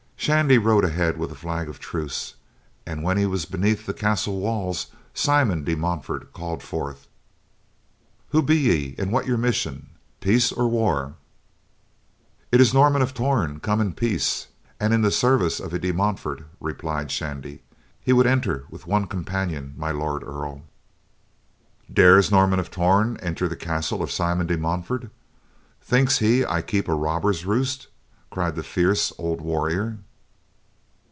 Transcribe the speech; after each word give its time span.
Shandy 0.21 0.59
rode 0.59 0.85
ahead 0.85 1.17
with 1.17 1.31
a 1.31 1.35
flag 1.35 1.67
of 1.67 1.79
truce, 1.79 2.35
and 2.85 3.01
when 3.01 3.17
he 3.17 3.25
was 3.25 3.45
beneath 3.45 3.87
the 3.87 3.91
castle 3.93 4.39
walls 4.39 4.85
Simon 5.15 5.63
de 5.63 5.73
Montfort 5.73 6.31
called 6.31 6.61
forth: 6.61 7.07
"Who 8.29 8.43
be 8.43 8.55
ye 8.55 8.95
and 8.99 9.11
what 9.11 9.25
your 9.25 9.39
mission? 9.39 9.89
Peace 10.19 10.51
or 10.51 10.67
war?" 10.67 11.15
"It 12.51 12.61
is 12.61 12.71
Norman 12.71 13.01
of 13.01 13.15
Torn, 13.15 13.59
come 13.61 13.81
in 13.81 13.93
peace, 13.93 14.45
and 14.79 14.93
in 14.93 15.01
the 15.01 15.09
service 15.09 15.59
of 15.59 15.73
a 15.73 15.79
De 15.79 15.91
Montfort," 15.91 16.43
replied 16.59 17.09
Shandy. 17.09 17.63
"He 17.99 18.13
would 18.13 18.27
enter 18.27 18.65
with 18.69 18.85
one 18.85 19.07
companion, 19.07 19.73
my 19.75 19.89
Lord 19.89 20.21
Earl." 20.21 20.61
"Dares 21.91 22.29
Norman 22.29 22.59
of 22.59 22.69
Torn 22.69 23.17
enter 23.23 23.47
the 23.47 23.55
castle 23.55 24.03
of 24.03 24.11
Simon 24.11 24.45
de 24.45 24.55
Montfort—thinks 24.55 26.19
he 26.19 26.41
that 26.41 26.51
I 26.51 26.61
keep 26.61 26.87
a 26.87 26.93
robbers' 26.93 27.43
roost!" 27.43 27.87
cried 28.29 28.55
the 28.55 28.61
fierce 28.61 29.11
old 29.17 29.41
warrior. 29.41 29.97